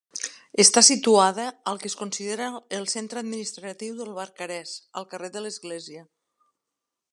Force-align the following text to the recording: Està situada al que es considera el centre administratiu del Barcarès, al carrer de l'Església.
Està 0.61 0.81
situada 0.85 1.43
al 1.71 1.77
que 1.83 1.87
es 1.89 1.95
considera 1.99 2.47
el 2.79 2.89
centre 2.95 3.23
administratiu 3.23 3.93
del 4.01 4.11
Barcarès, 4.21 4.75
al 5.03 5.09
carrer 5.15 5.33
de 5.37 5.47
l'Església. 5.47 6.05